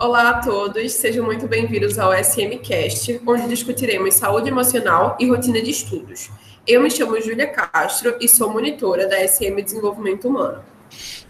[0.00, 5.70] Olá a todos, sejam muito bem-vindos ao SMcast, onde discutiremos saúde emocional e rotina de
[5.70, 6.30] estudos.
[6.66, 10.64] Eu me chamo Júlia Castro e sou monitora da SM Desenvolvimento Humano.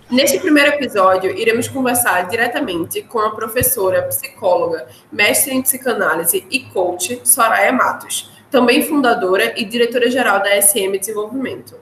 [0.09, 7.20] Neste primeiro episódio, iremos conversar diretamente com a professora, psicóloga, mestre em psicanálise e coach
[7.25, 11.75] Soraya Matos, também fundadora e diretora-geral da SM Desenvolvimento.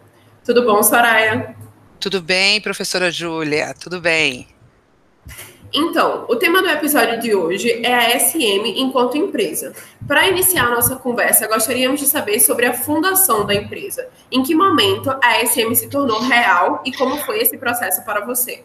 [0.43, 1.55] Tudo bom, Soraya?
[2.01, 4.57] Tudo bem, professora Júlia, tudo bem.
[5.72, 9.74] Então, o tema do episódio de hoje é a SM enquanto empresa.
[10.06, 14.09] Para iniciar nossa conversa, gostaríamos de saber sobre a fundação da empresa.
[14.32, 18.64] Em que momento a SM se tornou real e como foi esse processo para você?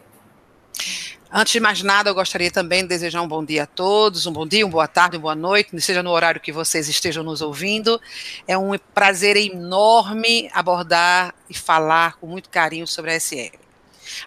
[1.30, 4.32] Antes de mais nada, eu gostaria também de desejar um bom dia a todos, um
[4.32, 7.42] bom dia, uma boa tarde, uma boa noite, seja no horário que vocês estejam nos
[7.42, 8.00] ouvindo.
[8.46, 13.50] É um prazer enorme abordar e falar com muito carinho sobre a SM.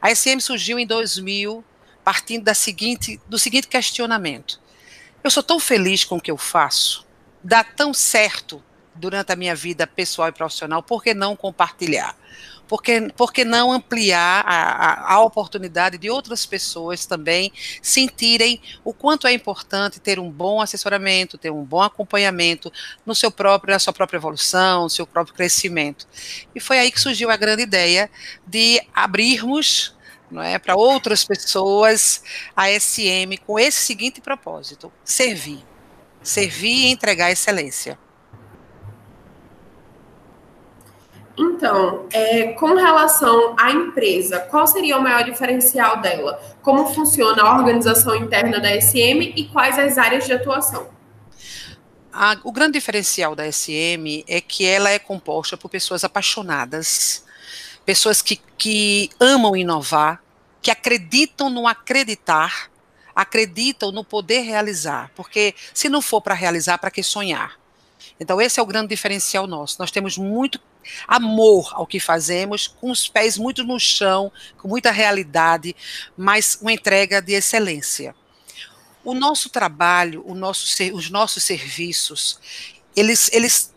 [0.01, 1.63] A SM surgiu em 2000
[2.07, 4.61] partindo da seguinte, do seguinte questionamento:
[5.21, 7.05] eu sou tão feliz com o que eu faço,
[7.43, 8.63] dá tão certo
[8.95, 12.15] durante a minha vida pessoal e profissional, por que não compartilhar?
[12.65, 18.61] Por que, por que não ampliar a, a, a, oportunidade de outras pessoas também sentirem
[18.85, 22.71] o quanto é importante ter um bom assessoramento, ter um bom acompanhamento
[23.05, 26.07] no seu próprio, na sua própria evolução, no seu próprio crescimento.
[26.55, 28.09] E foi aí que surgiu a grande ideia
[28.45, 29.96] de abrirmos
[30.29, 32.21] não é, para outras pessoas
[32.55, 35.63] a SM com esse seguinte propósito: servir,
[36.21, 37.97] servir e entregar excelência.
[41.37, 46.41] Então, é, com relação à empresa, qual seria o maior diferencial dela?
[46.63, 50.89] Como funciona a organização interna da SM e quais as áreas de atuação?
[52.11, 57.23] A, o grande diferencial da SM é que ela é composta por pessoas apaixonadas
[57.87, 60.21] pessoas que, que amam inovar,
[60.61, 62.69] que acreditam no acreditar,
[63.15, 67.57] acreditam no poder realizar, porque se não for para realizar, para que sonhar?
[68.19, 69.77] Então, esse é o grande diferencial nosso.
[69.79, 70.59] Nós temos muito
[71.07, 75.73] amor ao que fazemos, com os pés muito no chão, com muita realidade,
[76.17, 78.13] mas uma entrega de excelência.
[79.01, 82.37] O nosso trabalho, o nosso, os nossos serviços,
[82.93, 83.73] eles, eles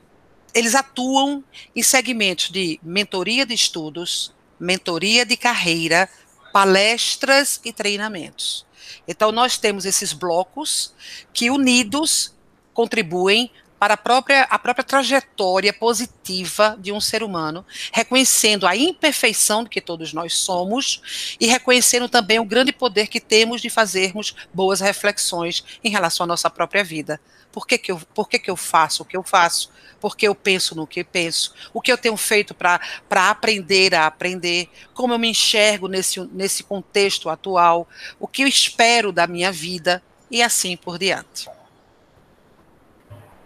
[0.55, 1.45] eles atuam
[1.75, 6.09] em segmentos de mentoria de estudos, mentoria de carreira,
[6.53, 8.67] palestras e treinamentos.
[9.07, 10.95] Então, nós temos esses blocos
[11.33, 12.35] que, unidos,
[12.75, 13.51] contribuem
[13.81, 19.81] para a própria, a própria trajetória positiva de um ser humano, reconhecendo a imperfeição que
[19.81, 25.65] todos nós somos e reconhecendo também o grande poder que temos de fazermos boas reflexões
[25.83, 27.19] em relação à nossa própria vida.
[27.53, 29.71] Por que, que, eu, por que, que eu faço o que eu faço?
[30.01, 31.55] Porque eu penso no que penso?
[31.75, 32.81] O que eu tenho feito para
[33.13, 34.69] aprender a aprender?
[34.95, 37.89] Como eu me enxergo nesse, nesse contexto atual?
[38.19, 40.03] O que eu espero da minha vida?
[40.31, 41.49] E assim por diante.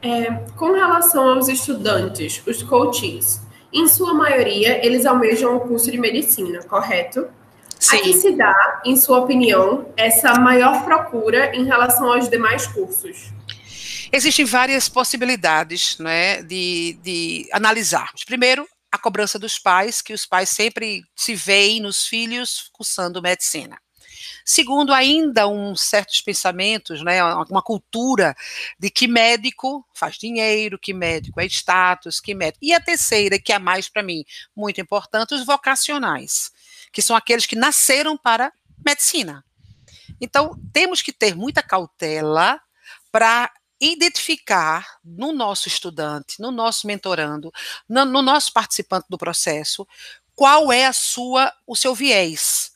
[0.03, 3.41] É, com relação aos estudantes, os coaches,
[3.73, 7.27] em sua maioria, eles almejam o curso de medicina, correto?
[7.79, 7.97] Sim.
[7.97, 13.33] A que se dá, em sua opinião, essa maior procura em relação aos demais cursos?
[14.15, 18.23] Existem várias possibilidades né, de, de analisarmos.
[18.23, 23.77] Primeiro, a cobrança dos pais, que os pais sempre se veem nos filhos cursando medicina.
[24.45, 28.37] Segundo, ainda um certos pensamentos, né, uma cultura
[28.79, 32.65] de que médico faz dinheiro, que médico é status, que médico.
[32.65, 36.53] E a terceira, que é mais para mim muito importante, os vocacionais,
[36.93, 38.53] que são aqueles que nasceram para
[38.87, 39.45] medicina.
[40.21, 42.61] Então, temos que ter muita cautela
[43.11, 43.51] para
[43.93, 47.53] identificar no nosso estudante, no nosso mentorando,
[47.89, 49.87] no, no nosso participante do processo,
[50.35, 52.73] qual é a sua, o seu viés.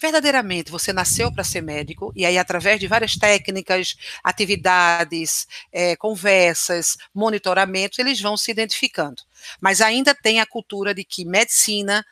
[0.00, 6.96] Verdadeiramente, você nasceu para ser médico, e aí, através de várias técnicas, atividades, é, conversas,
[7.12, 9.22] monitoramentos, eles vão se identificando.
[9.60, 12.04] Mas ainda tem a cultura de que medicina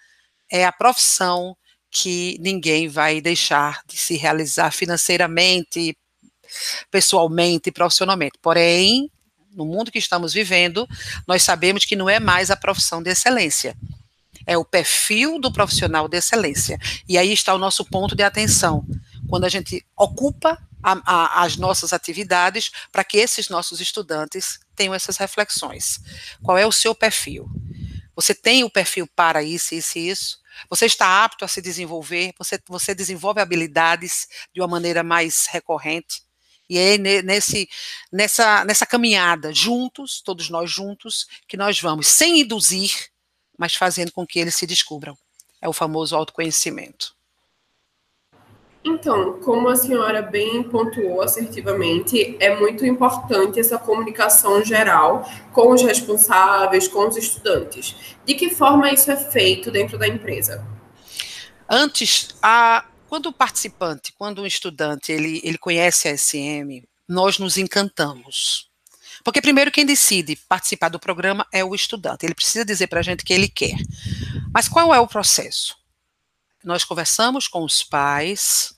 [0.50, 1.56] é a profissão
[1.88, 5.96] que ninguém vai deixar de se realizar financeiramente,
[6.90, 8.38] pessoalmente e profissionalmente.
[8.40, 9.10] Porém,
[9.54, 10.86] no mundo que estamos vivendo,
[11.26, 13.76] nós sabemos que não é mais a profissão de excelência.
[14.46, 16.78] É o perfil do profissional de excelência.
[17.08, 18.86] E aí está o nosso ponto de atenção.
[19.28, 24.94] Quando a gente ocupa a, a, as nossas atividades para que esses nossos estudantes tenham
[24.94, 25.98] essas reflexões.
[26.42, 27.50] Qual é o seu perfil?
[28.14, 30.38] Você tem o perfil para isso, isso e isso?
[30.70, 32.32] Você está apto a se desenvolver?
[32.38, 36.22] Você, você desenvolve habilidades de uma maneira mais recorrente?
[36.68, 37.68] E é nesse,
[38.12, 42.90] nessa, nessa caminhada, juntos, todos nós juntos, que nós vamos, sem induzir,
[43.56, 45.16] mas fazendo com que eles se descubram.
[45.60, 47.16] É o famoso autoconhecimento.
[48.86, 55.82] Então, como a senhora bem pontuou assertivamente, é muito importante essa comunicação geral com os
[55.82, 57.96] responsáveis, com os estudantes.
[58.24, 60.64] De que forma isso é feito dentro da empresa?
[61.68, 67.56] Antes, a, quando o participante, quando o estudante, ele, ele conhece a SM, nós nos
[67.56, 68.68] encantamos.
[69.24, 72.24] Porque primeiro quem decide participar do programa é o estudante.
[72.24, 73.76] Ele precisa dizer para a gente que ele quer.
[74.52, 75.76] Mas qual é o processo?
[76.62, 78.74] Nós conversamos com os pais,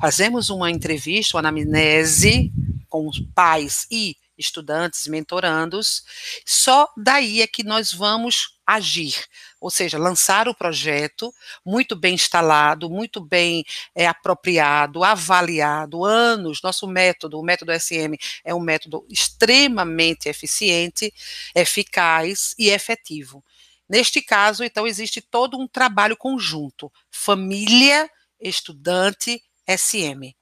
[0.00, 2.52] fazemos uma entrevista, uma anamnese
[2.88, 6.04] com os pais e estudantes, mentorandos,
[6.44, 9.24] só daí é que nós vamos agir,
[9.60, 11.32] ou seja, lançar o projeto
[11.64, 18.52] muito bem instalado, muito bem é, apropriado, avaliado, anos, nosso método, o método SM é
[18.52, 21.14] um método extremamente eficiente,
[21.54, 23.44] eficaz e efetivo.
[23.88, 28.10] Neste caso, então, existe todo um trabalho conjunto, família,
[28.40, 30.34] estudante, SM.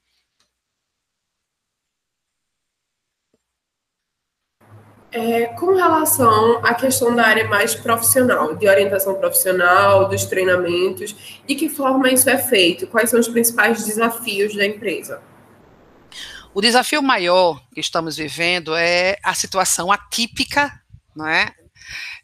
[5.17, 11.15] É, com relação à questão da área mais profissional, de orientação profissional, dos treinamentos,
[11.47, 12.85] de que forma isso é feito?
[12.85, 15.21] Quais são os principais desafios da empresa?
[16.53, 20.69] O desafio maior que estamos vivendo é a situação atípica,
[21.15, 21.49] não é?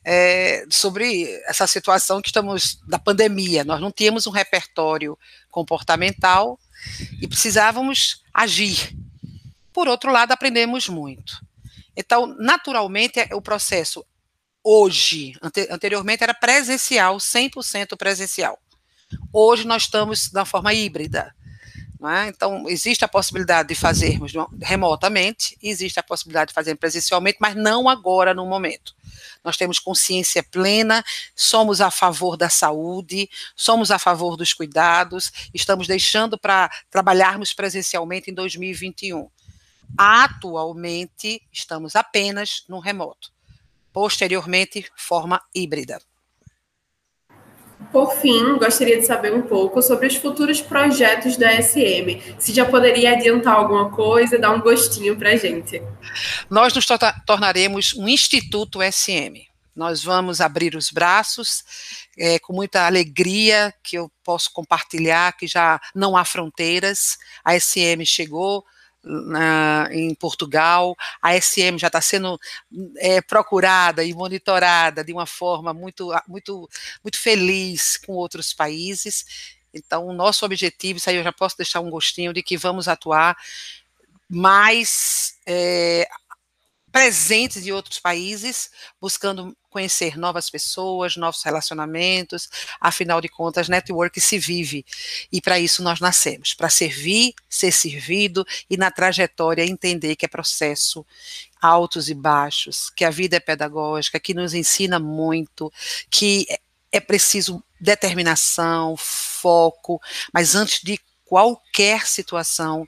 [0.03, 0.65] é?
[0.69, 3.63] sobre essa situação que estamos da pandemia.
[3.63, 5.17] Nós não tínhamos um repertório
[5.49, 6.59] comportamental
[7.21, 8.93] e precisávamos agir.
[9.71, 11.39] Por outro lado, aprendemos muito.
[11.95, 14.05] Então, naturalmente, é o processo
[14.63, 18.59] hoje, ante, anteriormente era presencial, 100% presencial.
[19.33, 21.33] Hoje nós estamos na forma híbrida.
[22.03, 22.29] É?
[22.29, 27.87] Então, existe a possibilidade de fazermos remotamente, existe a possibilidade de fazer presencialmente, mas não
[27.87, 28.95] agora, no momento.
[29.43, 31.03] Nós temos consciência plena,
[31.35, 38.31] somos a favor da saúde, somos a favor dos cuidados, estamos deixando para trabalharmos presencialmente
[38.31, 39.29] em 2021.
[39.97, 43.29] Atualmente, estamos apenas no remoto.
[43.93, 45.99] Posteriormente, forma híbrida.
[47.91, 52.21] Por fim, gostaria de saber um pouco sobre os futuros projetos da SM.
[52.39, 55.81] Se já poderia adiantar alguma coisa, dar um gostinho para a gente.
[56.49, 56.85] Nós nos
[57.25, 59.51] tornaremos um Instituto SM.
[59.75, 61.63] Nós vamos abrir os braços
[62.17, 67.17] é, com muita alegria que eu posso compartilhar que já não há fronteiras.
[67.43, 68.65] A SM chegou,
[69.03, 72.39] na, em Portugal, a SM já está sendo
[72.97, 76.69] é, procurada e monitorada de uma forma muito, muito,
[77.03, 79.25] muito feliz com outros países.
[79.73, 82.87] Então, o nosso objetivo, isso aí eu já posso deixar um gostinho de que vamos
[82.87, 83.37] atuar
[84.29, 86.07] mais é,
[86.91, 92.49] presentes em outros países, buscando conhecer novas pessoas, novos relacionamentos.
[92.79, 94.85] Afinal de contas, network se vive.
[95.31, 100.29] E para isso nós nascemos para servir, ser servido e na trajetória entender que é
[100.29, 101.05] processo
[101.61, 105.71] altos e baixos, que a vida é pedagógica, que nos ensina muito,
[106.09, 106.45] que
[106.91, 110.01] é preciso determinação, foco,
[110.33, 112.85] mas antes de qualquer situação,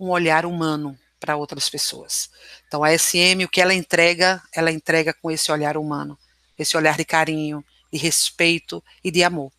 [0.00, 2.30] um olhar humano para outras pessoas.
[2.66, 6.18] Então a SM, o que ela entrega, ela entrega com esse olhar humano,
[6.58, 9.50] esse olhar de carinho, de respeito e de amor.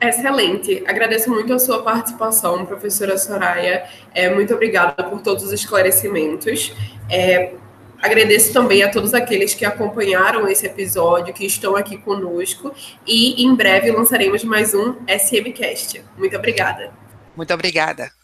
[0.00, 0.82] Excelente.
[0.86, 3.88] Agradeço muito a sua participação, professora Soraya.
[4.12, 6.74] É, muito obrigada por todos os esclarecimentos.
[7.08, 7.52] É,
[8.00, 12.74] agradeço também a todos aqueles que acompanharam esse episódio, que estão aqui conosco.
[13.06, 16.02] E em breve lançaremos mais um SMCast.
[16.18, 16.92] Muito obrigada.
[17.36, 18.21] Muito obrigada.